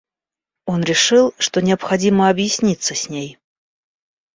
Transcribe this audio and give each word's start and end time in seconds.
Он 0.65 0.81
решил, 0.81 1.35
что 1.37 1.61
необходимо 1.61 2.29
объясниться 2.31 2.95
с 2.95 3.07
ней. 3.07 3.37